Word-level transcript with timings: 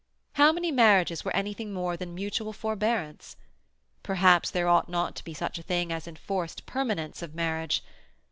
How 0.33 0.51
many 0.51 0.71
marriages 0.71 1.23
were 1.23 1.35
anything 1.35 1.71
more 1.73 1.95
than 1.95 2.15
mutual 2.15 2.53
forbearance? 2.53 3.35
Perhaps 4.01 4.49
there 4.49 4.67
ought 4.67 4.89
not 4.89 5.15
to 5.17 5.23
be 5.23 5.35
such 5.35 5.59
a 5.59 5.61
thing 5.61 5.91
as 5.93 6.07
enforced 6.07 6.65
permanence 6.65 7.21
of 7.21 7.35
marriage. 7.35 7.83